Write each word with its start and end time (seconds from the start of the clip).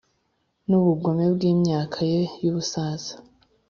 nubugome 0.67 1.25
bwimyaka 1.33 1.99
ye 2.11 2.21
y'ubusaza. 2.43 3.13